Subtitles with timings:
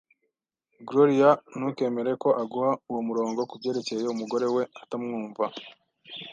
[0.87, 5.45] Gloria, ntukemere ko aguha uwo murongo kubyerekeye umugore we utamwumva.